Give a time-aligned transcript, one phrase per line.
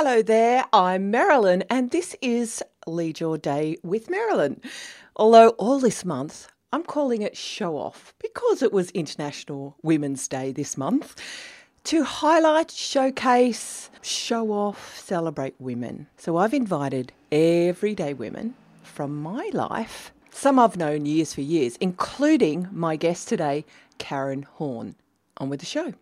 [0.00, 4.60] Hello there, I'm Marilyn, and this is Lead Your Day with Marilyn.
[5.16, 10.52] Although all this month, I'm calling it Show Off because it was International Women's Day
[10.52, 11.16] this month
[11.82, 16.06] to highlight, showcase, show off, celebrate women.
[16.16, 18.54] So I've invited everyday women
[18.84, 23.64] from my life, some I've known years for years, including my guest today,
[23.98, 24.94] Karen Horn.
[25.38, 25.94] On with the show.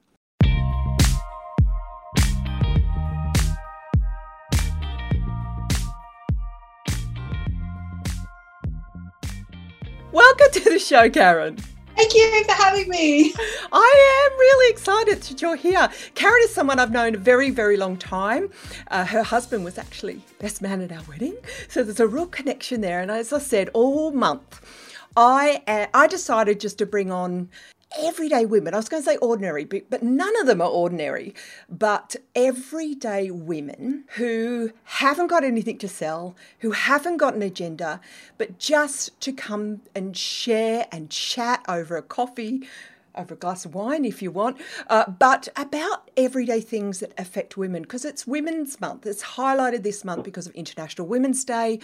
[10.26, 11.57] Welcome to the show, Karen.
[11.94, 13.32] Thank you for having me.
[13.72, 15.89] I am really excited that you're here.
[16.16, 18.50] Karen is someone I've known a very, very long time.
[18.89, 21.36] Uh, her husband was actually best man at our wedding,
[21.68, 23.00] so there's a real connection there.
[23.00, 24.61] And as I said, all month,
[25.16, 27.49] I uh, I decided just to bring on
[27.99, 28.75] everyday women.
[28.75, 31.35] I was going to say ordinary, but none of them are ordinary.
[31.68, 38.00] But everyday women who haven't got anything to sell, who haven't got an agenda,
[38.38, 42.66] but just to come and share and chat over a coffee.
[43.19, 44.58] Over a glass of wine, if you want,
[44.91, 49.06] uh, but about everyday things that affect women because it's Women's Month.
[49.06, 51.80] It's highlighted this month because of International Women's Day.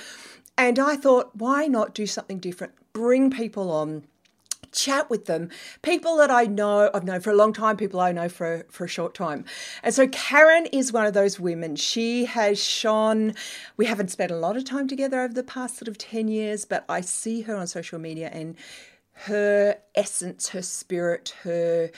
[0.58, 2.74] And I thought, why not do something different?
[2.92, 4.04] Bring people on
[4.72, 5.50] chat with them.
[5.82, 8.84] People that I know, I've known for a long time, people I know for, for
[8.84, 9.44] a short time.
[9.82, 11.76] And so Karen is one of those women.
[11.76, 13.34] She has shone,
[13.76, 16.64] we haven't spent a lot of time together over the past sort of 10 years,
[16.64, 18.56] but I see her on social media and
[19.12, 21.90] her essence, her spirit, her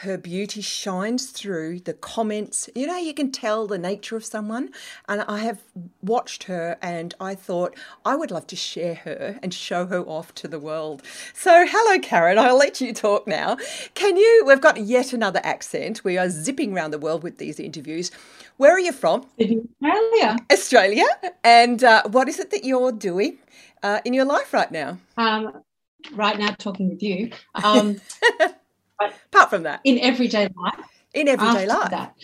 [0.00, 2.70] her beauty shines through the comments.
[2.74, 4.70] You know, you can tell the nature of someone.
[5.06, 5.60] And I have
[6.00, 10.34] watched her and I thought I would love to share her and show her off
[10.36, 11.02] to the world.
[11.34, 12.38] So, hello, Karen.
[12.38, 13.58] I'll let you talk now.
[13.92, 14.44] Can you?
[14.46, 16.02] We've got yet another accent.
[16.02, 18.10] We are zipping around the world with these interviews.
[18.56, 19.26] Where are you from?
[19.38, 20.36] Australia.
[20.50, 21.06] Australia.
[21.44, 23.36] And uh, what is it that you're doing
[23.82, 24.96] uh, in your life right now?
[25.18, 25.62] Um,
[26.12, 27.30] right now talking with you.
[27.54, 28.00] Um,
[29.32, 30.84] Apart from that, in everyday life.
[31.14, 31.90] In everyday life.
[31.90, 32.14] That,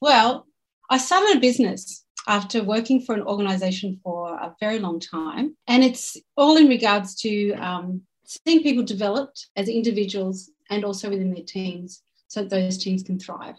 [0.00, 0.46] well,
[0.90, 5.56] I started a business after working for an organization for a very long time.
[5.66, 11.32] And it's all in regards to um, seeing people developed as individuals and also within
[11.32, 13.54] their teams so that those teams can thrive.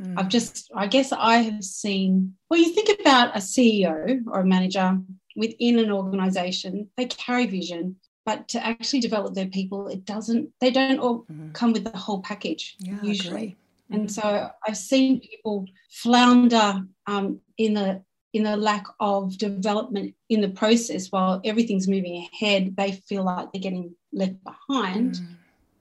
[0.00, 0.18] Mm.
[0.18, 4.46] I've just, I guess I have seen, well, you think about a CEO or a
[4.46, 4.98] manager
[5.36, 10.70] within an organization, they carry vision, but to actually develop their people it doesn't they
[10.70, 11.52] don't all mm-hmm.
[11.52, 13.56] come with the whole package yeah, usually
[13.90, 14.08] and mm-hmm.
[14.08, 18.02] so i've seen people flounder um, in the
[18.32, 23.52] in the lack of development in the process while everything's moving ahead they feel like
[23.52, 25.26] they're getting left behind mm.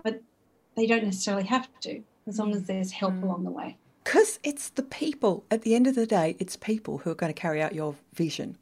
[0.03, 0.22] but
[0.75, 3.23] they don't necessarily have to as long as there's help mm.
[3.23, 7.00] along the way because it's the people at the end of the day it's people
[7.00, 8.58] who are going to carry out your vision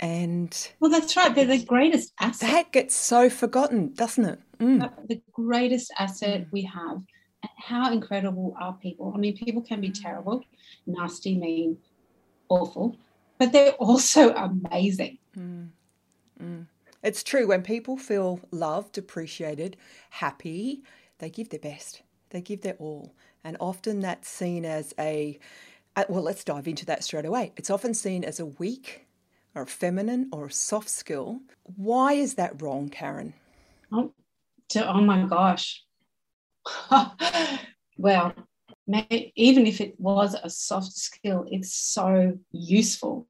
[0.00, 1.34] and well, that's right.
[1.34, 2.50] They're the greatest asset.
[2.50, 4.38] That gets so forgotten, doesn't it?
[4.58, 4.90] Mm.
[5.08, 7.02] The greatest asset we have.
[7.42, 9.12] And how incredible are people?
[9.14, 10.44] I mean, people can be terrible,
[10.86, 11.78] nasty, mean,
[12.48, 12.96] awful,
[13.38, 15.18] but they're also amazing.
[15.36, 15.68] Mm.
[16.40, 16.66] Mm.
[17.02, 17.46] It's true.
[17.46, 19.76] When people feel loved, appreciated,
[20.10, 20.82] happy,
[21.18, 22.02] they give their best.
[22.30, 23.14] They give their all.
[23.44, 25.38] And often that's seen as a,
[26.08, 27.52] well, let's dive into that straight away.
[27.56, 29.06] It's often seen as a weak
[29.62, 31.40] a feminine or a soft skill.
[31.76, 33.34] Why is that wrong, Karen?
[33.92, 34.12] Oh,
[34.70, 35.84] to, oh my gosh.
[37.98, 38.34] well,
[39.36, 43.26] even if it was a soft skill, it's so useful.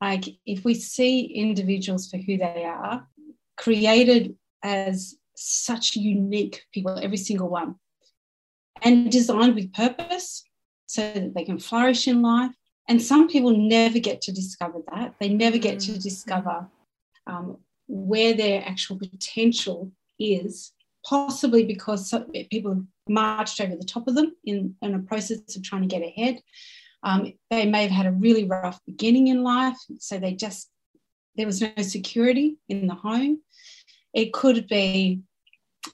[0.00, 3.06] Like if we see individuals for who they are,
[3.56, 7.76] created as such unique people, every single one,
[8.82, 10.44] and designed with purpose
[10.86, 12.52] so that they can flourish in life,
[12.88, 15.14] and some people never get to discover that.
[15.20, 16.02] They never get to mm.
[16.02, 16.66] discover
[17.26, 20.72] um, where their actual potential is,
[21.04, 22.12] possibly because
[22.50, 26.02] people marched over the top of them in, in a process of trying to get
[26.02, 26.40] ahead.
[27.02, 30.68] Um, they may have had a really rough beginning in life, so they just,
[31.36, 33.40] there was no security in the home.
[34.14, 35.20] It could be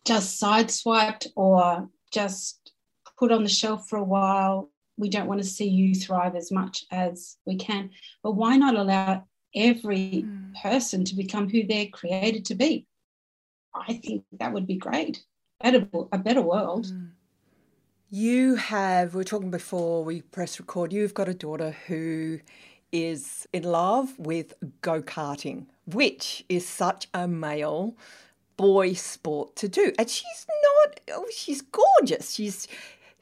[0.06, 2.72] just sideswiped or just
[3.19, 6.50] put on the shelf for a while we don't want to see you thrive as
[6.52, 7.91] much as we can.
[8.23, 9.25] But why not allow
[9.55, 10.55] every mm.
[10.62, 12.87] person to become who they're created to be?
[13.75, 15.23] I think that would be great.
[15.62, 16.87] Better, a better world.
[16.87, 17.11] Mm.
[18.11, 22.38] You have, we were talking before we press record, you've got a daughter who
[22.93, 27.96] is in love with go karting, which is such a male
[28.56, 29.93] boy sport to do.
[29.99, 32.32] And she's not, oh, she's gorgeous.
[32.32, 32.69] She's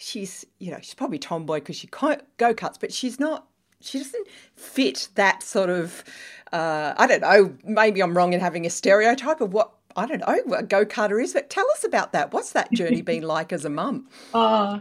[0.03, 3.47] she's you know she's probably tomboy because she can't go cuts, but she's not
[3.81, 6.05] she doesn't fit that sort of.
[6.53, 7.57] Uh, I don't know.
[7.65, 10.85] Maybe I'm wrong in having a stereotype of what I don't know what a go
[10.85, 11.33] karter is.
[11.33, 12.33] But tell us about that.
[12.33, 14.09] What's that journey been like as a mum?
[14.35, 14.81] Oh,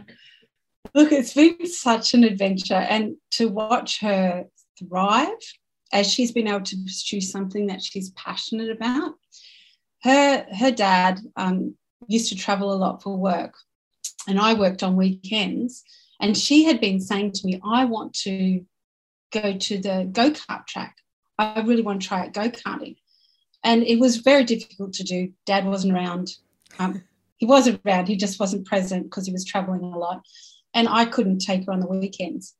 [0.94, 4.44] look, it's been such an adventure, and to watch her
[4.78, 5.28] thrive
[5.92, 9.14] as she's been able to pursue something that she's passionate about.
[10.02, 11.74] Her her dad um,
[12.06, 13.54] used to travel a lot for work,
[14.28, 15.82] and I worked on weekends.
[16.20, 18.64] And she had been saying to me, "I want to
[19.32, 20.96] go to the go kart track.
[21.38, 22.96] I really want to try out go karting."
[23.64, 25.32] And it was very difficult to do.
[25.46, 26.36] Dad wasn't around.
[26.78, 27.02] Um,
[27.36, 28.06] he was around.
[28.06, 30.24] He just wasn't present because he was traveling a lot,
[30.74, 32.54] and I couldn't take her on the weekends.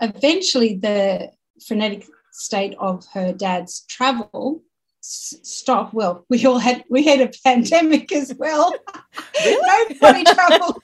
[0.00, 1.30] Eventually, the
[1.66, 4.62] frenetic state of her dad's travel
[5.06, 5.92] stop.
[5.92, 8.74] Well, we all had we had a pandemic as well.
[9.44, 9.96] Really?
[10.00, 10.80] Nobody travelled.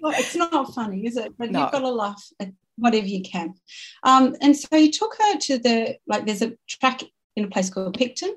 [0.00, 1.32] well, it's not funny, is it?
[1.38, 1.62] But No.
[1.62, 3.54] you've got to laugh at whatever you can.
[4.02, 6.26] Um, and so he took her to the like.
[6.26, 7.02] There's a track
[7.36, 8.34] in a place called Picton,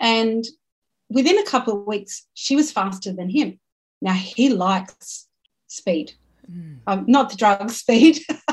[0.00, 0.44] and
[1.10, 3.58] within a couple of weeks, she was faster than him.
[4.00, 5.26] Now he likes
[5.66, 6.12] speed
[6.50, 6.78] Mm.
[6.86, 8.20] um, not the drug speed,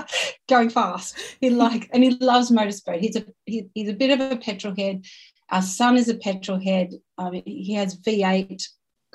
[0.47, 1.17] going fast.
[1.39, 2.99] He like and he loves motorsport.
[2.99, 5.05] He's a he, he's a bit of a petrol head.
[5.49, 6.93] Our son is a petrol head.
[7.17, 8.67] Um, he has V8,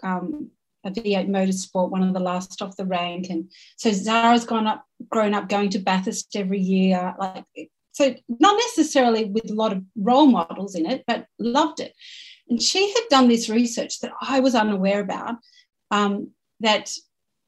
[0.03, 0.50] um,
[0.85, 3.29] a V8 motorsport, one of the last off the rank.
[3.31, 7.15] And so Zara's gone up, grown up going to Bathurst every year.
[7.19, 7.44] Like
[7.93, 11.94] so, not necessarily with a lot of role models in it, but loved it.
[12.49, 15.37] And she had done this research that I was unaware about.
[15.91, 16.31] Um,
[16.61, 16.93] that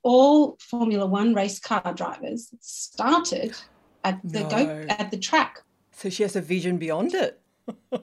[0.02, 3.54] all Formula One race car drivers started
[4.04, 4.48] at the No.
[4.48, 5.60] go at the track.
[5.92, 7.40] So she has a vision beyond it.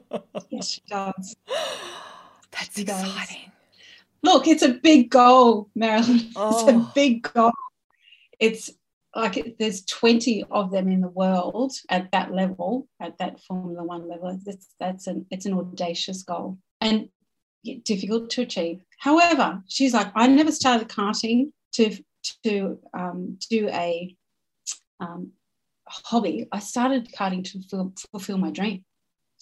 [0.50, 1.36] Yes, she does.
[2.52, 3.02] That's She does.
[3.04, 3.52] exciting.
[4.24, 6.18] Look, it's a big goal, Marilyn.
[6.28, 6.68] It's Oh.
[6.70, 7.52] a big goal.
[8.40, 8.72] It's
[9.16, 14.08] like there's 20 of them in the world at that level, at that Formula One
[14.08, 14.38] level.
[14.46, 17.10] That's that's an it's an audacious goal and
[17.84, 18.82] difficult to achieve.
[19.00, 21.96] However, she's like, I never started karting to
[22.44, 24.16] to um, do a
[25.00, 25.32] um,
[25.90, 26.48] hobby.
[26.52, 28.84] I started karting to fulfill, fulfill my dream.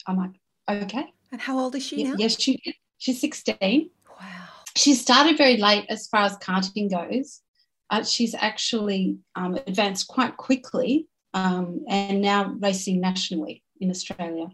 [0.07, 0.31] I'm like,
[0.69, 2.15] okay, And how old is she now?
[2.17, 2.59] yes, she.
[2.99, 4.25] She's 16 Wow.
[4.75, 7.41] she started very late as far as karting goes.
[7.91, 14.47] Uh, she's actually um, advanced quite quickly um, and now racing nationally in Australia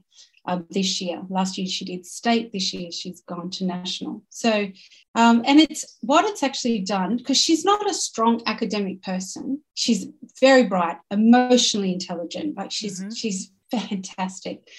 [0.45, 1.21] um, this year.
[1.29, 4.23] Last year she did state, this year she's gone to national.
[4.29, 4.67] So,
[5.15, 9.61] um, and it's what it's actually done because she's not a strong academic person.
[9.73, 10.07] She's
[10.39, 12.57] very bright, emotionally intelligent.
[12.57, 13.15] Like she's Mhm.
[13.15, 14.69] she's fantastic.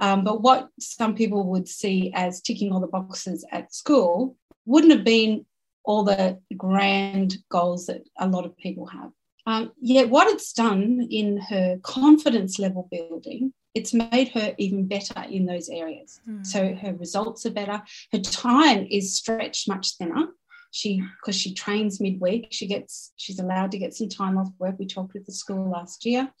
[0.00, 4.36] Um, but what some people would see as ticking all the boxes at school
[4.66, 5.46] wouldn't have been
[5.84, 9.12] all the grand goals that a lot of people have.
[9.46, 15.24] Um, yet, what it's done in her confidence level building, it's made her even better
[15.28, 16.20] in those areas.
[16.28, 16.46] Mm.
[16.46, 17.82] So her results are better.
[18.12, 20.28] Her time is stretched much thinner.
[20.70, 24.76] She because she trains midweek, she gets she's allowed to get some time off work.
[24.78, 26.32] We talked with the school last year.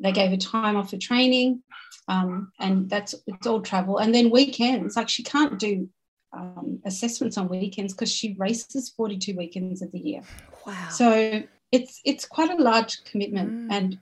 [0.00, 1.62] They gave her time off for training,
[2.08, 3.98] um, and that's it's all travel.
[3.98, 5.88] And then weekends, like she can't do
[6.32, 10.22] um, assessments on weekends because she races 42 weekends of the year.
[10.66, 10.88] Wow.
[10.90, 13.72] So it's it's quite a large commitment, Mm.
[13.72, 13.98] and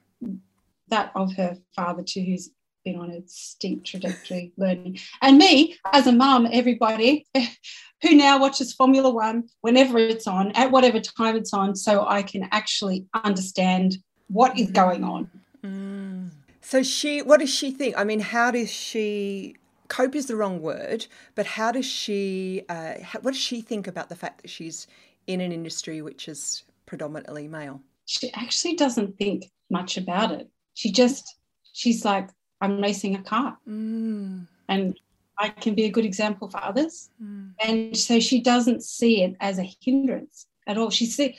[0.90, 2.50] that of her father too, who's
[2.84, 7.26] been on a steep trajectory learning, and me as a mum, everybody
[8.02, 12.22] who now watches Formula One whenever it's on, at whatever time it's on, so I
[12.22, 15.30] can actually understand what is going on.
[15.64, 16.30] Mm.
[16.60, 17.98] So she, what does she think?
[17.98, 19.56] I mean, how does she
[19.88, 20.14] cope?
[20.14, 22.62] Is the wrong word, but how does she?
[22.68, 24.86] Uh, how, what does she think about the fact that she's
[25.26, 27.80] in an industry which is predominantly male?
[28.06, 30.48] She actually doesn't think much about it.
[30.74, 31.36] She just
[31.72, 32.28] she's like,
[32.60, 34.46] I'm racing a car, Mm.
[34.68, 34.98] and
[35.38, 37.10] I can be a good example for others.
[37.22, 37.52] Mm.
[37.66, 41.36] and so she doesn't see it as a hindrance at all she see,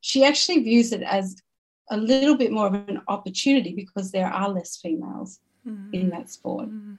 [0.00, 1.36] she actually views it as
[1.90, 5.94] a little bit more of an opportunity because there are less females Mm.
[5.94, 6.98] in that sport Mm.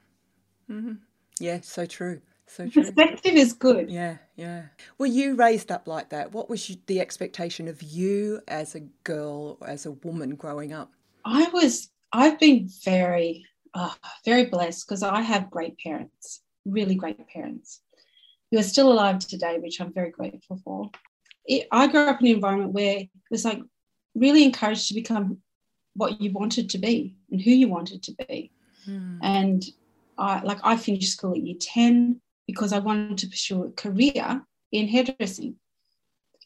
[0.70, 0.98] Mhm.
[1.40, 2.22] Yeah, so true.
[2.48, 2.84] So true.
[2.84, 4.68] perspective is good Yeah, yeah.
[4.98, 6.32] Were you raised up like that?
[6.32, 10.92] What was the expectation of you as a girl, as a woman growing up?
[11.26, 17.28] I was i've been very uh, very blessed because i have great parents really great
[17.28, 17.82] parents
[18.52, 20.90] who are still alive today which i'm very grateful for
[21.46, 23.62] it, i grew up in an environment where it was like
[24.14, 25.38] really encouraged to become
[25.96, 28.52] what you wanted to be and who you wanted to be
[28.88, 29.20] Mm.
[29.24, 29.64] and
[30.18, 34.46] I like I finished school at year 10 because I wanted to pursue a career
[34.72, 35.56] in hairdressing,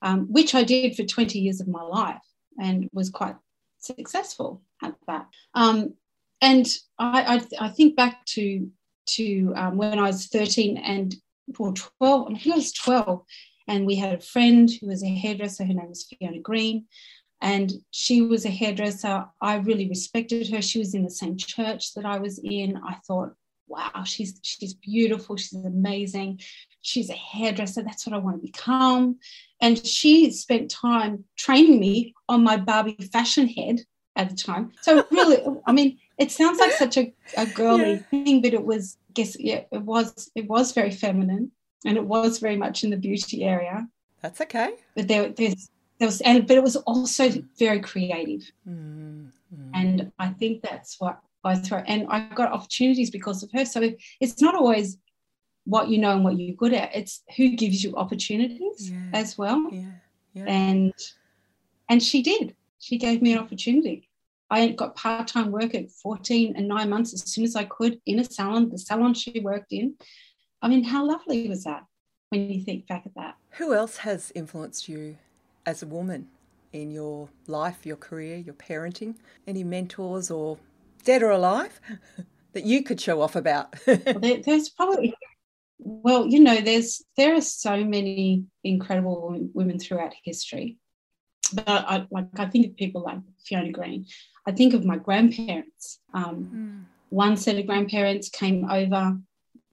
[0.02, 2.22] um, which I did for 20 years of my life
[2.58, 3.36] and was quite
[3.80, 5.28] successful at that.
[5.54, 5.94] Um,
[6.42, 6.68] and
[6.98, 8.70] I, I, I, think back to
[9.08, 11.16] to um, when I was 13 and
[11.58, 13.24] or 12, I think I was 12,
[13.68, 15.66] and we had a friend who was a hairdresser.
[15.66, 16.86] Her name was Fiona Green,
[17.42, 19.26] and she was a hairdresser.
[19.42, 20.62] I really respected her.
[20.62, 22.78] She was in the same church that I was in.
[22.78, 23.34] I thought,
[23.68, 25.38] wow, she's she's beautiful.
[25.38, 26.42] She's amazing.
[26.82, 27.84] She's a hairdresser.
[27.84, 29.18] That's what I want to become.
[29.62, 33.82] And she spent time training me on my Barbie fashion head
[34.16, 34.72] at the time.
[34.82, 38.24] So really, I mean, it sounds like such a, a girly yeah.
[38.24, 41.52] thing, but it was, I guess, yeah, it was, it was very feminine,
[41.86, 43.88] and it was very much in the beauty area.
[44.22, 44.76] That's okay.
[44.96, 49.28] But there, there's, there was, and but it was also very creative, mm-hmm.
[49.74, 51.80] and I think that's what I throw.
[51.80, 53.66] And I got opportunities because of her.
[53.66, 54.98] So it's not always
[55.66, 56.96] what you know and what you're good at.
[56.96, 58.98] It's who gives you opportunities yeah.
[59.14, 59.68] as well.
[59.72, 59.92] Yeah.
[60.34, 60.46] yeah.
[60.46, 60.94] And
[61.90, 62.56] and she did.
[62.80, 64.10] She gave me an opportunity.
[64.52, 68.00] I got part time work at 14 and nine months as soon as I could
[68.06, 69.96] in a salon, the salon she worked in.
[70.62, 71.84] I mean, how lovely was that
[72.30, 73.36] when you think back at that?
[73.52, 75.18] Who else has influenced you
[75.66, 76.28] as a woman
[76.74, 79.16] in your life, your career, your parenting?
[79.48, 80.58] Any mentors or
[81.04, 81.80] dead or alive
[82.54, 83.76] that you could show off about?
[83.88, 85.14] well, there, there's probably,
[85.80, 90.78] well, you know, there's there are so many incredible women throughout history
[91.54, 94.06] but I, like I think of people like Fiona Green.
[94.46, 96.00] I think of my grandparents.
[96.14, 96.86] Um, mm.
[97.10, 99.18] One set of grandparents came over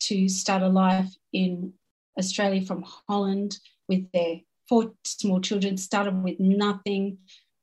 [0.01, 1.73] to start a life in
[2.19, 3.59] Australia from Holland
[3.89, 7.19] with their four small children, started with nothing,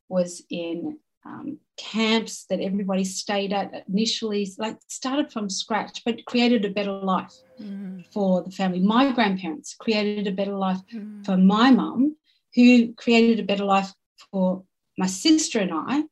[0.09, 6.65] was in um, camps that everybody stayed at initially, like started from scratch, but created
[6.65, 8.05] a better life mm.
[8.11, 8.79] for the family.
[8.79, 11.25] My grandparents created a better life mm.
[11.25, 12.15] for my mum,
[12.55, 13.91] who created a better life
[14.31, 14.63] for
[14.97, 16.03] my sister and I,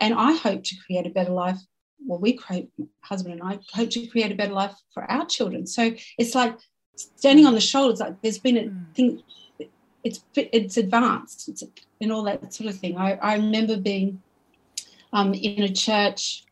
[0.00, 1.58] and I hope to create a better life.
[2.06, 2.68] Well, we create,
[3.00, 5.66] husband and I hope to create a better life for our children.
[5.66, 6.58] So it's like
[6.96, 8.00] standing on the shoulders.
[8.00, 8.94] Like there's been a mm.
[8.94, 9.22] thing.
[10.02, 11.48] It's it's advanced.
[11.48, 11.62] It's
[12.00, 12.98] and all that sort of thing.
[12.98, 14.20] I, I remember being
[15.14, 16.44] um, in a church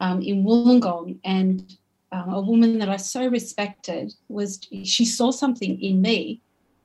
[0.00, 1.76] um, in Wollongong, and
[2.12, 6.40] um, a woman that I so respected was she saw something in me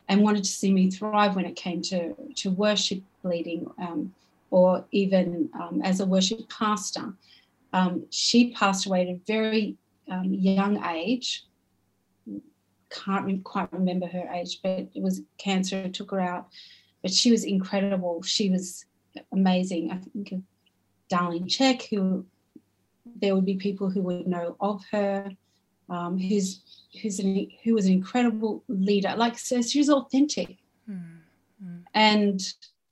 [0.08, 4.14] and wanted to see me thrive when it came to to worship leading um,
[4.52, 7.14] or even um, as a worship pastor.
[7.74, 9.76] Um, she passed away at a very
[10.24, 11.46] young age.
[12.90, 15.90] Can't quite remember her age, but it was cancer.
[15.90, 16.48] Took her out.
[17.02, 18.22] But she was incredible.
[18.24, 18.86] She was
[19.34, 19.92] amazing.
[19.92, 20.42] I think
[21.12, 22.26] Darlene Zschech, who
[23.16, 25.32] there would be people who would know of her,
[25.90, 26.62] um, who's
[27.02, 29.14] who's an, who was an incredible leader.
[29.16, 30.58] Like so she was authentic,
[30.90, 31.78] mm-hmm.
[31.94, 32.42] and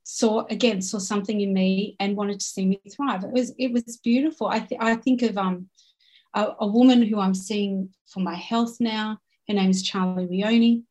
[0.03, 3.23] saw again saw something in me and wanted to see me thrive.
[3.23, 4.47] It was it was beautiful.
[4.47, 5.69] I th- I think of um
[6.33, 9.19] a, a, woman who I'm seeing for my health now.
[9.47, 10.83] Her name is Charlie Leone.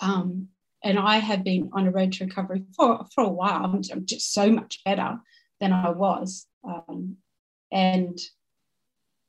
[0.00, 0.48] Um,
[0.84, 3.64] and I have been on a road to recovery for, for a while.
[3.64, 5.18] I'm, I'm just so much better
[5.60, 6.46] than I was.
[6.64, 7.16] Um,
[7.72, 8.18] and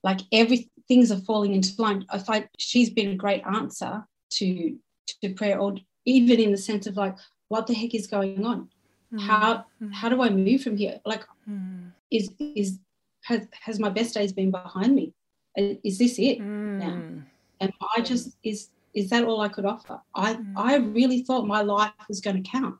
[0.03, 2.05] like every things are falling into line.
[2.09, 4.77] I find she's been a great answer to
[5.21, 7.15] to prayer, or even in the sense of like,
[7.47, 8.69] what the heck is going on?
[9.13, 9.21] Mm.
[9.21, 9.93] How mm.
[9.93, 10.99] how do I move from here?
[11.05, 11.91] Like, mm.
[12.11, 12.79] is is
[13.23, 15.13] has has my best days been behind me?
[15.55, 16.95] Is this it now?
[16.95, 17.23] Mm.
[17.59, 19.99] And I just is is that all I could offer?
[20.15, 20.53] I mm.
[20.55, 22.75] I really thought my life was going to count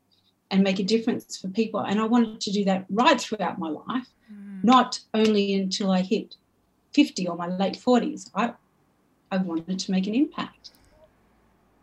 [0.51, 3.69] and make a difference for people, and I wanted to do that right throughout my
[3.69, 4.63] life, mm.
[4.63, 6.35] not only until I hit
[6.93, 8.29] 50 or my late 40s.
[8.35, 8.53] I
[9.31, 10.71] I wanted to make an impact.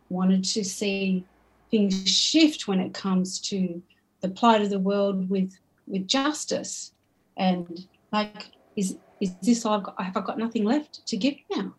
[0.09, 1.23] Wanted to see
[1.71, 3.81] things shift when it comes to
[4.21, 6.91] the plight of the world with with justice
[7.37, 11.73] and like is is this I've got, have I got nothing left to give now?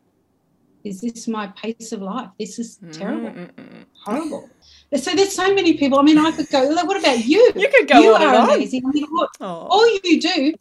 [0.89, 2.31] Is this my pace of life?
[2.39, 3.85] This is terrible, Mm-mm.
[4.05, 4.49] horrible.
[4.97, 5.99] So there's so many people.
[5.99, 6.63] I mean, I could go.
[6.63, 7.53] Like, what about you?
[7.55, 7.99] You could go.
[8.01, 8.83] You are amazing.
[8.87, 10.55] I mean, what, all you do,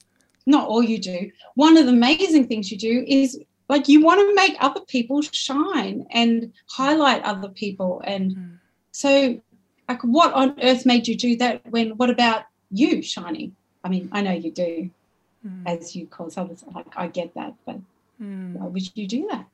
[0.45, 1.31] not all you do.
[1.55, 5.21] One of the amazing things you do is like you want to make other people
[5.21, 8.57] shine and highlight other people, and mm.
[8.91, 9.41] so
[9.89, 14.09] like what on earth made you do that when what about you shining i mean
[14.11, 14.89] i know you do
[15.45, 15.63] mm.
[15.65, 17.77] as you cause others like i get that but
[18.21, 18.53] mm.
[18.53, 19.45] why would you do that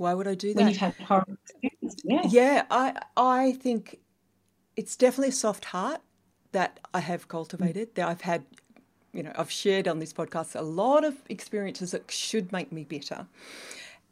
[0.00, 3.98] why would i do that when you've had horrible experience yeah yeah i i think
[4.76, 6.00] it's definitely a soft heart
[6.52, 8.44] that i have cultivated that i've had
[9.12, 12.84] you know i've shared on this podcast a lot of experiences that should make me
[12.84, 13.26] better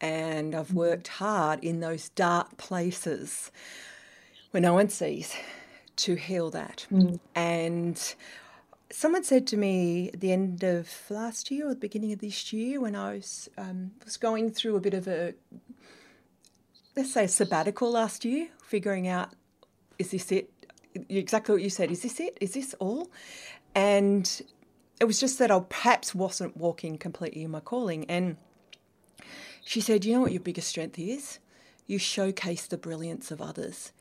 [0.00, 0.76] and i've hmm.
[0.76, 3.50] worked hard in those dark places
[4.50, 5.35] where no one sees
[5.99, 6.87] to heal that.
[6.90, 7.21] Mm.
[7.35, 8.14] And
[8.90, 12.52] someone said to me at the end of last year or the beginning of this
[12.52, 15.35] year when I was um, was going through a bit of a
[16.97, 19.30] let's say a sabbatical last year, figuring out
[19.99, 20.50] is this it?
[21.09, 21.90] Exactly what you said.
[21.90, 22.37] Is this it?
[22.40, 23.11] Is this all?
[23.75, 24.42] And
[25.00, 28.04] it was just that I perhaps wasn't walking completely in my calling.
[28.07, 28.37] And
[29.64, 31.38] she said, You know what your biggest strength is?
[31.87, 33.92] You showcase the brilliance of others.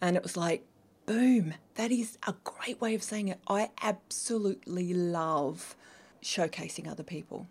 [0.00, 0.64] And it was like,
[1.06, 3.40] boom, that is a great way of saying it.
[3.48, 5.76] I absolutely love
[6.22, 7.46] showcasing other people.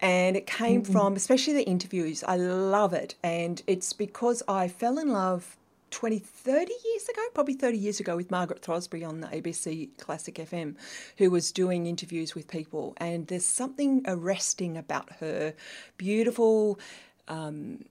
[0.00, 0.92] And it came mm-hmm.
[0.92, 3.14] from, especially the interviews, I love it.
[3.22, 5.56] And it's because I fell in love
[5.90, 10.34] 20, 30 years ago, probably 30 years ago, with Margaret Throsby on the ABC Classic
[10.34, 10.74] FM,
[11.18, 12.94] who was doing interviews with people.
[12.96, 15.54] And there's something arresting about her
[15.98, 16.80] beautiful
[17.28, 17.84] um,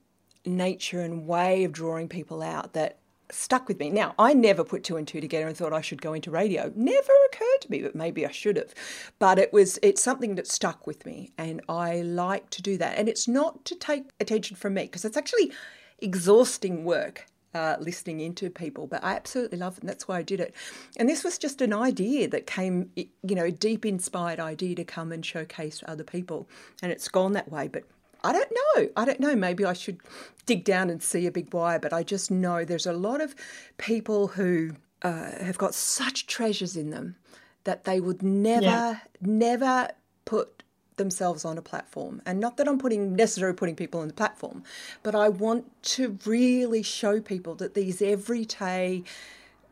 [0.44, 2.98] nature and way of drawing people out that
[3.32, 3.90] stuck with me.
[3.90, 6.72] Now, I never put two and two together and thought I should go into radio.
[6.74, 8.74] Never occurred to me, but maybe I should have.
[9.18, 12.98] But it was it's something that stuck with me and I like to do that.
[12.98, 15.52] And it's not to take attention from me because it's actually
[16.00, 20.22] exhausting work uh, listening into people, but I absolutely love it, and that's why I
[20.22, 20.54] did it.
[20.96, 25.12] And this was just an idea that came, you know, deep inspired idea to come
[25.12, 26.48] and showcase other people,
[26.82, 27.68] and it's gone that way.
[27.68, 27.84] But
[28.24, 28.88] I don't know.
[28.96, 29.34] I don't know.
[29.34, 30.00] Maybe I should
[30.46, 33.34] dig down and see a big why, but I just know there's a lot of
[33.78, 37.16] people who uh, have got such treasures in them
[37.64, 38.98] that they would never, yeah.
[39.20, 39.88] never
[40.24, 40.62] put
[40.96, 42.22] themselves on a platform.
[42.26, 44.62] And not that I'm putting necessarily putting people on the platform,
[45.02, 45.64] but I want
[45.94, 49.04] to really show people that these everyday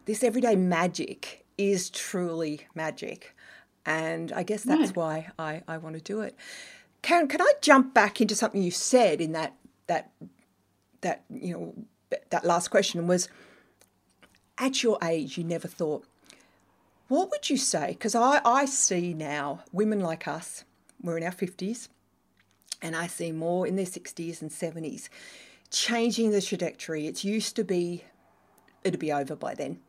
[0.07, 3.37] this everyday magic is truly magic.
[3.87, 6.35] And I guess that's why I, I want to do it.
[7.02, 9.54] Karen, can I jump back into something you said in that
[9.87, 10.12] that
[11.00, 11.75] that you know
[12.30, 13.28] that last question was
[14.59, 16.04] at your age you never thought
[17.09, 20.64] what would you say because I, I see now women like us
[21.02, 21.88] we're in our 50s,
[22.83, 25.09] and I see more in their 60s and 70s
[25.71, 27.06] changing the trajectory.
[27.06, 28.04] It used to be,
[28.84, 29.80] it'd be over by then.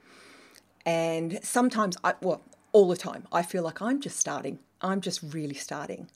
[0.85, 4.59] And sometimes, I, well, all the time, I feel like I'm just starting.
[4.81, 6.09] I'm just really starting.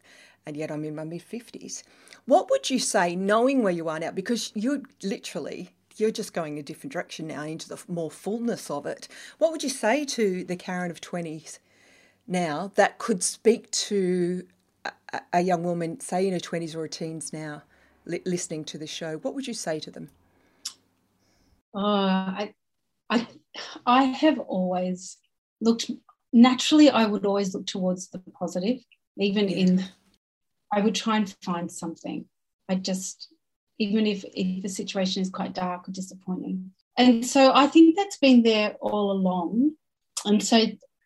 [0.45, 1.83] And yet I'm in my mid 50s.
[2.25, 4.11] What would you say, knowing where you are now?
[4.11, 8.85] Because you're literally, you're just going a different direction now into the more fullness of
[8.85, 9.07] it.
[9.37, 11.59] What would you say to the Karen of 20s
[12.27, 14.45] now that could speak to
[15.33, 17.63] a young woman, say in her 20s or teens now,
[18.05, 20.09] li- listening to the show, what would you say to them?
[21.73, 22.53] Uh, I,
[23.09, 23.27] I,
[23.85, 25.17] I have always
[25.61, 25.91] looked,
[26.33, 28.79] naturally, I would always look towards the positive,
[29.17, 29.57] even yeah.
[29.57, 29.83] in,
[30.75, 32.25] I would try and find something.
[32.69, 33.29] I just,
[33.79, 36.71] even if, if the situation is quite dark or disappointing.
[36.97, 39.71] And so I think that's been there all along.
[40.25, 40.57] And so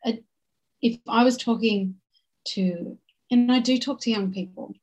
[0.06, 0.14] uh,
[0.82, 1.96] if I was talking
[2.50, 2.98] to
[3.32, 4.74] and I do talk to young people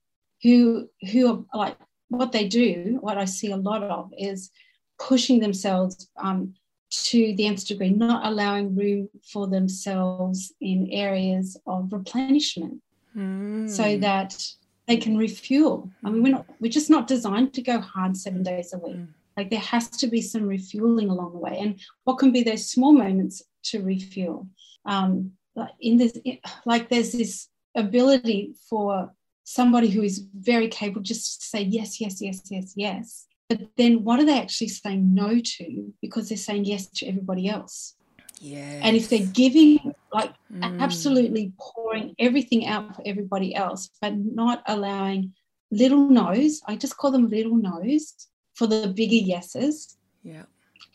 [0.43, 1.77] who who are like
[2.09, 2.99] what they do.
[3.01, 4.51] What I see a lot of is
[4.99, 6.55] pushing themselves um,
[6.91, 12.81] to the nth degree, not allowing room for themselves in areas of replenishment,
[13.17, 13.69] mm.
[13.69, 14.41] so that
[14.87, 15.91] they can refuel.
[16.05, 18.97] I mean, we're not we're just not designed to go hard seven days a week.
[18.97, 19.09] Mm.
[19.37, 22.71] Like there has to be some refueling along the way, and what can be those
[22.71, 24.49] small moments to refuel.
[24.85, 26.19] Um, like in this,
[26.65, 29.13] like there's this ability for
[29.45, 33.27] somebody who is very capable just to say yes, yes, yes, yes, yes.
[33.49, 37.49] But then what are they actually saying no to because they're saying yes to everybody
[37.49, 37.95] else?
[38.41, 38.81] Yeah.
[38.83, 40.81] And if they're giving, like mm.
[40.81, 45.35] absolutely pouring everything out for everybody else, but not allowing
[45.71, 49.99] little no's, I just call them little no's for the bigger yeses.
[50.23, 50.45] Yeah.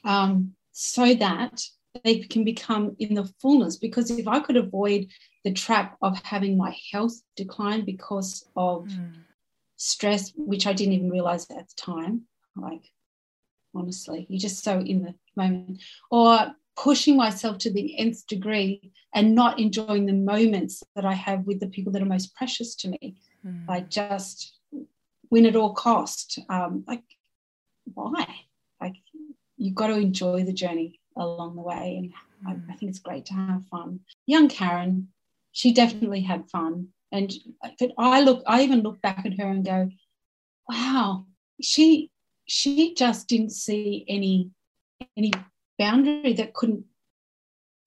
[0.03, 1.61] Um, so that
[2.03, 3.77] they can become in the fullness.
[3.77, 5.07] Because if I could avoid
[5.43, 9.13] the trap of having my health decline because of mm.
[9.75, 12.23] stress, which I didn't even realize at the time.
[12.55, 12.85] Like,
[13.75, 15.83] honestly, you're just so in the moment.
[16.09, 21.45] Or pushing myself to the nth degree and not enjoying the moments that I have
[21.45, 23.15] with the people that are most precious to me.
[23.45, 23.67] Mm.
[23.67, 24.57] Like, just
[25.29, 26.39] win at all cost.
[26.49, 27.03] Um, like,
[27.93, 28.27] why?
[28.79, 28.95] Like,
[29.57, 32.11] you've got to enjoy the journey along the way.
[32.45, 33.99] And I, I, think it's great to have fun.
[34.25, 35.09] Young Karen
[35.51, 36.87] she definitely had fun.
[37.11, 37.31] And
[37.79, 39.89] but I look, I even look back at her and go,
[40.67, 41.25] wow,
[41.61, 42.09] she
[42.45, 44.49] she just didn't see any
[45.17, 45.31] any
[45.83, 46.85] boundary that couldn't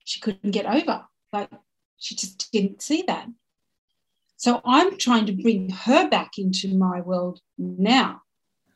[0.04, 1.04] she couldn't get over.
[1.32, 1.50] Like
[1.98, 3.26] she just didn't see that.
[4.36, 8.22] So I'm trying to bring her back into my world now.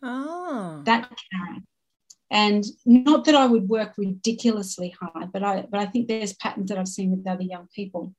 [0.03, 0.83] Oh.
[0.85, 1.67] That Karen.
[2.31, 6.69] And not that I would work ridiculously hard, but I but I think there's patterns
[6.69, 8.15] that I've seen with other young people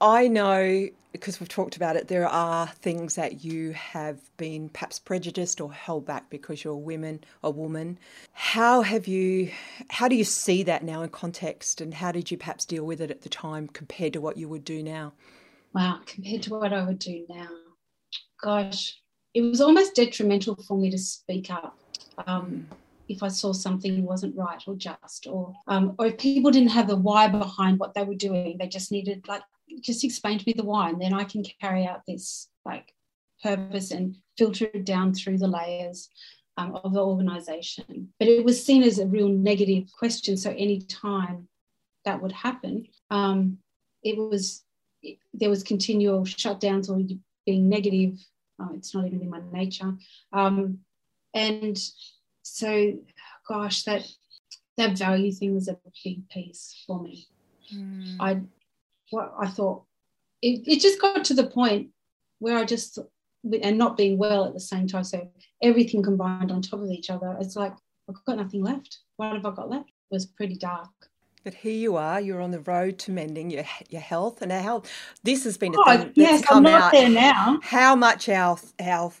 [0.00, 4.98] I know because we've talked about it, there are things that you have been perhaps
[4.98, 7.98] prejudiced or held back because you're a woman, a woman.
[8.32, 9.50] How have you?
[9.88, 13.00] How do you see that now in context, and how did you perhaps deal with
[13.00, 15.12] it at the time compared to what you would do now?
[15.74, 17.48] Wow, compared to what I would do now,
[18.40, 19.00] gosh,
[19.34, 21.78] it was almost detrimental for me to speak up.
[22.26, 22.66] Um,
[23.08, 26.88] if I saw something wasn't right or just, or um, or if people didn't have
[26.88, 29.42] the why behind what they were doing, they just needed like
[29.80, 32.92] just explain to me the why, and then I can carry out this like
[33.42, 36.08] purpose and filter it down through the layers
[36.56, 38.12] um, of the organisation.
[38.18, 40.36] But it was seen as a real negative question.
[40.36, 41.48] So any time
[42.04, 43.58] that would happen, um,
[44.02, 44.62] it was
[45.02, 47.00] it, there was continual shutdowns or
[47.44, 48.18] being negative.
[48.58, 49.94] Oh, it's not even in my nature.
[50.32, 50.78] Um,
[51.34, 51.78] and
[52.42, 52.94] so,
[53.48, 54.06] gosh, that
[54.76, 57.26] that value thing was a big piece for me.
[57.74, 58.16] Mm.
[58.20, 58.40] I
[59.10, 59.84] what I thought
[60.42, 61.88] it, it just got to the point
[62.38, 62.98] where I just
[63.62, 65.04] and not being well at the same time.
[65.04, 65.28] So
[65.62, 67.36] everything combined on top of each other.
[67.40, 67.72] It's like
[68.08, 68.98] I've got nothing left.
[69.16, 69.88] What have I got left?
[69.88, 70.90] It was pretty dark.
[71.44, 74.60] But here you are, you're on the road to mending your your health and our
[74.60, 74.90] health.
[75.22, 76.92] This has been a oh, thing that's yes, come I'm not out.
[76.92, 77.60] there now.
[77.62, 79.12] How much our our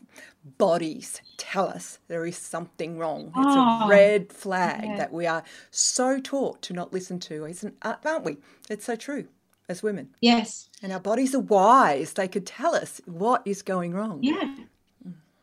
[0.58, 3.26] bodies tell us there is something wrong.
[3.28, 4.96] It's Oh, a red flag yeah.
[4.96, 8.38] that we are so taught to not listen to, isn't aren't we?
[8.68, 9.26] It's so true
[9.68, 10.08] as women.
[10.20, 10.68] Yes.
[10.82, 12.12] And our bodies are wise.
[12.12, 14.20] They could tell us what is going wrong.
[14.22, 14.54] Yeah.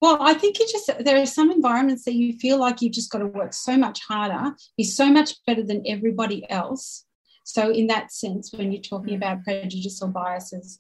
[0.01, 3.09] Well, I think it just there are some environments that you feel like you've just
[3.09, 7.05] got to work so much harder, be so much better than everybody else.
[7.45, 10.77] So, in that sense, when you're talking about prejudice or biases,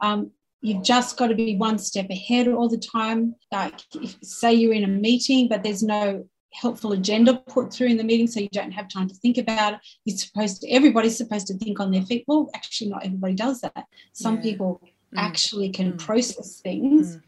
[0.00, 0.30] um,
[0.62, 3.34] you've just got to be one step ahead all the time.
[3.50, 7.96] Like, if, say you're in a meeting, but there's no helpful agenda put through in
[7.96, 9.80] the meeting, so you don't have time to think about it.
[10.04, 12.24] You're supposed to, everybody's supposed to think on their feet.
[12.26, 13.86] Well, actually, not everybody does that.
[14.12, 14.42] Some Yeah.
[14.42, 15.18] people Mm.
[15.18, 15.98] actually can Mm.
[15.98, 17.22] process things Mm.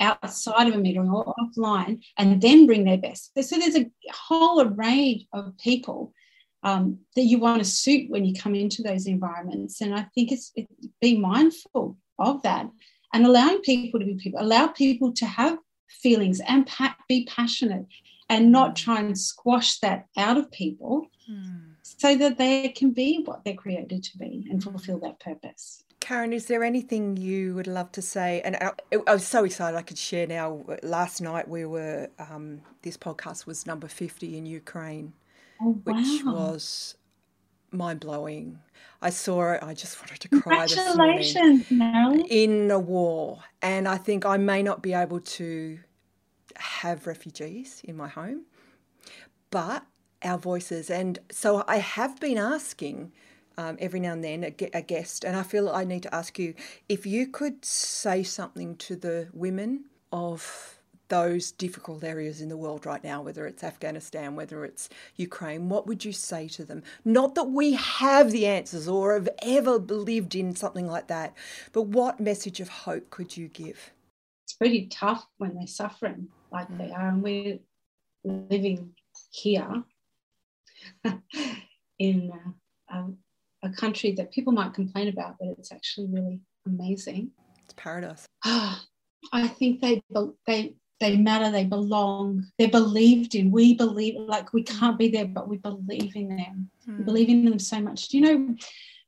[0.00, 3.32] outside of a meeting or offline and then bring their best.
[3.40, 6.12] So there's a whole array of people
[6.64, 9.80] um, that you want to suit when you come into those environments.
[9.80, 12.68] And I think it's, it's being mindful of that
[13.12, 15.56] and allowing people to be people, allow people to have
[15.88, 17.86] feelings and pa- be passionate
[18.28, 21.72] and not try and squash that out of people Hmm.
[21.82, 25.84] so that they can be what they're created to be and fulfill that purpose.
[26.00, 28.40] Karen, is there anything you would love to say?
[28.44, 28.70] And I,
[29.06, 30.64] I was so excited I could share now.
[30.82, 35.12] Last night we were, um, this podcast was number 50 in Ukraine,
[35.60, 36.94] Oh, which was
[37.72, 38.58] mind blowing.
[39.02, 40.66] I saw it, I just wanted to cry.
[40.66, 42.24] Congratulations, Marilyn.
[42.30, 43.40] In a war.
[43.60, 45.78] And I think I may not be able to
[46.58, 48.42] have refugees in my home,
[49.50, 49.84] but
[50.22, 50.90] our voices.
[50.90, 53.12] And so I have been asking
[53.56, 56.38] um, every now and then a, a guest, and I feel I need to ask
[56.38, 56.54] you
[56.88, 62.86] if you could say something to the women of those difficult areas in the world
[62.86, 66.82] right now, whether it's Afghanistan, whether it's Ukraine, what would you say to them?
[67.04, 71.34] Not that we have the answers or have ever believed in something like that,
[71.72, 73.90] but what message of hope could you give?
[74.48, 77.58] It's pretty tough when they're suffering like they are, and we're
[78.24, 78.94] living
[79.30, 79.84] here
[81.98, 83.18] in uh, um,
[83.62, 87.30] a country that people might complain about, but it's actually really amazing.
[87.62, 88.26] It's paradise.
[88.44, 90.02] I think they
[90.46, 91.50] they they matter.
[91.50, 92.46] They belong.
[92.58, 93.50] They're believed in.
[93.50, 96.70] We believe like we can't be there, but we believe in them.
[96.86, 98.08] We believe in them so much.
[98.08, 98.56] Do you know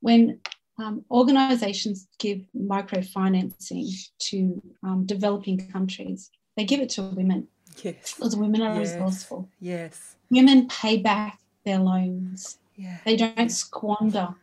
[0.01, 0.41] when
[0.81, 7.49] um, organizations give microfinancing to um, developing countries, they give it to women
[7.83, 8.15] Yes.
[8.15, 8.95] because women are Yes.
[8.95, 9.49] resourceful.
[9.61, 10.17] Yes.
[10.31, 12.59] Women pay back their loans.
[12.77, 12.99] Yeah.
[13.05, 14.35] They don't squander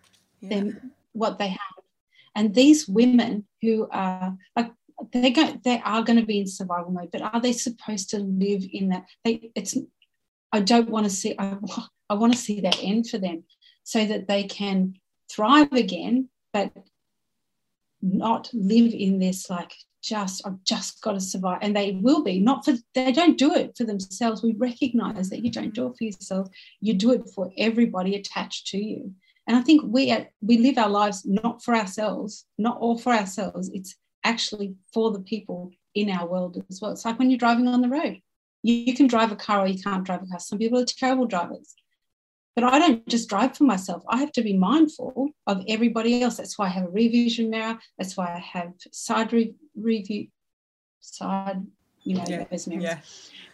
[0.42, 0.50] yeah.
[0.50, 1.84] them what they have.
[2.36, 4.72] And these women who are like
[5.12, 8.20] they go they are going to be in survival mode, but are they supposed to
[8.20, 9.06] live in that?
[9.24, 9.76] They it's
[10.52, 11.58] I don't want to see I,
[12.10, 13.44] I want to see that end for them
[13.84, 14.96] so that they can
[15.30, 16.72] thrive again, but
[18.02, 21.60] not live in this like just I've just got to survive.
[21.62, 24.44] And they will be not for they don't do it for themselves.
[24.44, 26.48] We recognize that you don't do it for yourself.
[26.80, 29.14] You do it for everybody attached to you.
[29.48, 33.70] And I think we we live our lives not for ourselves, not all for ourselves.
[33.74, 36.92] It's actually for the people in our world as well.
[36.92, 38.22] It's like when you're driving on the road.
[38.64, 40.40] You, you can drive a car or you can't drive a car.
[40.40, 41.76] Some people are terrible drivers.
[42.58, 44.02] But I don't just drive for myself.
[44.10, 46.38] I have to be mindful of everybody else.
[46.38, 47.78] That's why I have a rear vision mirror.
[48.00, 50.30] That's why I have side re- review,
[51.00, 51.64] side,
[52.04, 52.46] you know, Yeah.
[52.50, 53.00] those mirrors Yeah.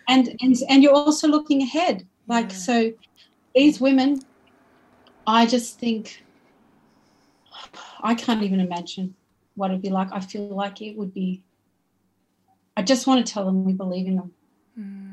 [0.07, 2.57] and and and you're also looking ahead like Yeah.
[2.67, 2.93] so
[3.53, 4.21] these women
[5.27, 6.23] i just think
[8.01, 9.15] I can't even imagine
[9.55, 10.09] what it'd be like.
[10.11, 11.43] I feel like it would be.
[12.75, 14.33] I just want to tell them we believe in them.
[14.79, 15.12] Mm.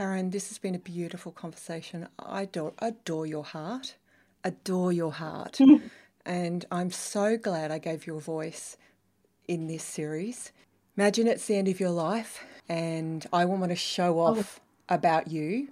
[0.00, 2.08] Karen, this has been a beautiful conversation.
[2.18, 3.96] I adore, adore your heart,
[4.42, 5.58] adore your heart.
[6.24, 8.78] and I'm so glad I gave you a voice
[9.46, 10.52] in this series.
[10.96, 14.28] Imagine it's the end of your life, and I want to show oh.
[14.38, 14.58] off
[14.88, 14.94] oh.
[14.94, 15.68] about you.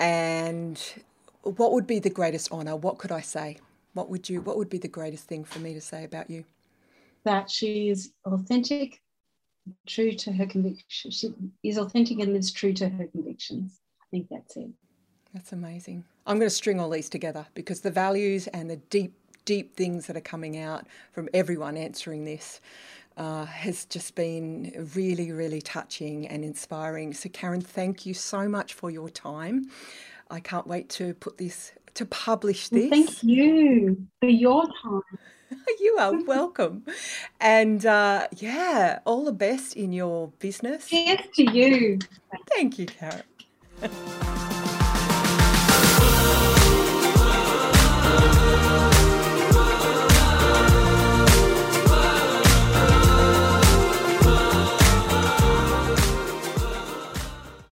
[0.00, 0.82] And
[1.42, 2.74] what would be the greatest honour?
[2.74, 3.58] What could I say?
[3.94, 4.40] What would you?
[4.40, 6.44] What would be the greatest thing for me to say about you?
[7.22, 9.00] That she is authentic,
[9.86, 11.10] true to her conviction.
[11.10, 13.80] She is authentic and lives true to her convictions.
[14.00, 14.70] I think that's it.
[15.34, 16.04] That's amazing.
[16.26, 20.06] I'm going to string all these together because the values and the deep, deep things
[20.06, 22.60] that are coming out from everyone answering this
[23.16, 27.12] uh, has just been really, really touching and inspiring.
[27.12, 29.70] So, Karen, thank you so much for your time.
[30.30, 32.90] I can't wait to put this to publish this.
[32.90, 35.02] Thank you for your time.
[35.80, 36.84] you are welcome.
[37.40, 40.92] And uh, yeah, all the best in your business.
[40.92, 41.98] Yes to you.
[42.54, 43.22] Thank you, Karen.